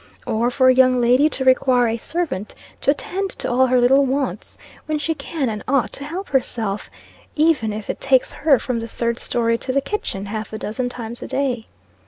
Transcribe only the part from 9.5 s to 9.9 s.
to the